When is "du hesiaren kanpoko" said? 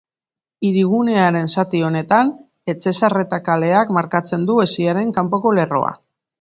4.51-5.57